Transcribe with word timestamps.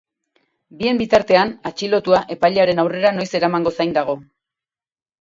Bien 0.79 1.01
bitartean, 1.01 1.53
atxilotua 1.71 2.23
epailearen 2.39 2.85
aurrera 2.87 3.15
noiz 3.21 3.31
eramango 3.41 3.79
zain 3.81 3.99
dago. 4.03 4.21